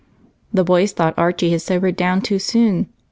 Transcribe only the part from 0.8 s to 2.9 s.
thought Archie had sobered down too soon.